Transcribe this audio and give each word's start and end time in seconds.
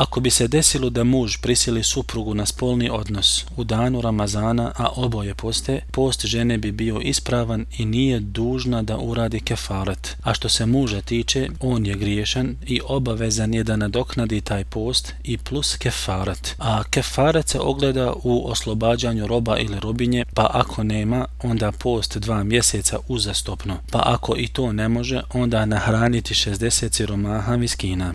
Ako 0.00 0.20
bi 0.20 0.30
se 0.30 0.48
desilo 0.48 0.90
da 0.90 1.04
muž 1.04 1.36
prisili 1.36 1.82
suprugu 1.82 2.34
na 2.34 2.46
spolni 2.46 2.90
odnos 2.90 3.44
u 3.56 3.64
danu 3.64 4.00
Ramazana, 4.00 4.72
a 4.76 4.88
oboje 4.96 5.34
poste, 5.34 5.80
post 5.90 6.26
žene 6.26 6.58
bi 6.58 6.72
bio 6.72 7.00
ispravan 7.00 7.66
i 7.78 7.84
nije 7.84 8.20
dužna 8.20 8.82
da 8.82 8.98
uradi 8.98 9.40
kefaret. 9.40 10.16
A 10.22 10.34
što 10.34 10.48
se 10.48 10.66
muža 10.66 11.00
tiče, 11.00 11.48
on 11.60 11.86
je 11.86 11.94
griješan 11.94 12.56
i 12.66 12.80
obavezan 12.88 13.54
je 13.54 13.64
da 13.64 13.76
nadoknadi 13.76 14.40
taj 14.40 14.64
post 14.64 15.14
i 15.24 15.38
plus 15.38 15.76
kefaret. 15.76 16.54
A 16.58 16.82
kefaret 16.90 17.48
se 17.48 17.60
ogleda 17.60 18.12
u 18.22 18.50
oslobađanju 18.50 19.26
roba 19.26 19.58
ili 19.58 19.80
robinje, 19.80 20.24
pa 20.34 20.50
ako 20.52 20.82
nema, 20.82 21.26
onda 21.42 21.72
post 21.72 22.18
dva 22.18 22.44
mjeseca 22.44 22.98
uzastopno. 23.08 23.76
Pa 23.90 24.02
ako 24.06 24.36
i 24.36 24.48
to 24.48 24.72
ne 24.72 24.88
može, 24.88 25.22
onda 25.32 25.66
nahraniti 25.66 26.34
60 26.34 26.92
siromaha 26.92 27.54
viskina. 27.54 28.08